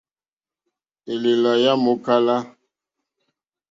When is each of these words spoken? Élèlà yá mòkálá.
Élèlà 1.13 1.51
yá 1.63 1.73
mòkálá. 1.83 2.35